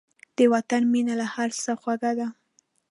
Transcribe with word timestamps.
د 0.37 0.39
وطن 0.53 0.81
مینه 0.93 1.13
له 1.21 1.27
هر 1.33 1.49
څه 1.61 1.71
خوږه 1.81 2.11
ده. 2.19 2.27